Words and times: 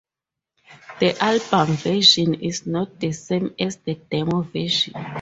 The 0.99 1.15
album 1.23 1.75
version 1.77 2.33
is 2.33 2.65
not 2.65 2.99
the 2.99 3.11
same 3.11 3.53
as 3.59 3.75
the 3.77 3.93
demo 3.93 4.41
version. 4.41 4.95